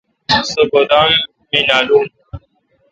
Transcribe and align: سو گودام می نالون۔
سو 0.49 0.61
گودام 0.71 1.11
می 1.51 1.61
نالون۔ 1.67 2.07